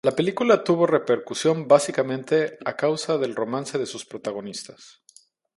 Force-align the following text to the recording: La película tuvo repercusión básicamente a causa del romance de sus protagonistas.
La 0.03 0.15
película 0.15 0.63
tuvo 0.63 0.87
repercusión 0.87 1.67
básicamente 1.67 2.57
a 2.65 2.75
causa 2.75 3.19
del 3.19 3.35
romance 3.35 3.77
de 3.77 3.85
sus 3.85 4.03
protagonistas. 4.03 5.03